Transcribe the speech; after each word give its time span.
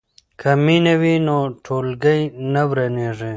که 0.39 0.51
مینه 0.65 0.93
وي 1.01 1.15
نو 1.27 1.37
ټولګی 1.65 2.21
نه 2.53 2.61
ورانیږي. 2.69 3.29